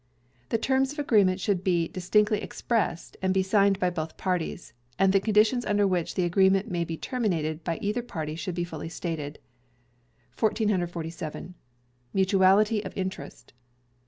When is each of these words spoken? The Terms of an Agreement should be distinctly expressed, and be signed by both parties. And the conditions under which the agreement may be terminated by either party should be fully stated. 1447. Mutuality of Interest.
The 0.49 0.57
Terms 0.57 0.91
of 0.91 0.97
an 0.97 1.05
Agreement 1.05 1.39
should 1.39 1.63
be 1.63 1.87
distinctly 1.87 2.41
expressed, 2.41 3.17
and 3.21 3.35
be 3.35 3.43
signed 3.43 3.77
by 3.79 3.91
both 3.91 4.17
parties. 4.17 4.73
And 4.97 5.13
the 5.13 5.19
conditions 5.19 5.63
under 5.63 5.85
which 5.85 6.15
the 6.15 6.23
agreement 6.23 6.71
may 6.71 6.83
be 6.83 6.97
terminated 6.97 7.63
by 7.63 7.77
either 7.83 8.01
party 8.01 8.33
should 8.33 8.55
be 8.55 8.63
fully 8.63 8.89
stated. 8.89 9.37
1447. 10.39 11.53
Mutuality 12.15 12.83
of 12.83 12.97
Interest. 12.97 13.53